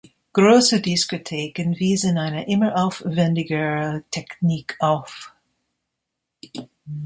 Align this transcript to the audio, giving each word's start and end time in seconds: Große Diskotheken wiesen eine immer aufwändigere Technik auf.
Große 0.33 0.81
Diskotheken 0.81 1.77
wiesen 1.77 2.17
eine 2.17 2.47
immer 2.47 2.83
aufwändigere 2.83 4.03
Technik 4.09 4.75
auf. 4.79 5.31